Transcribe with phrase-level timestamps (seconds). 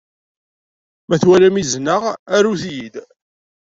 [1.07, 1.97] Ma twalam izen-a,
[2.35, 2.95] arut-iyi-d.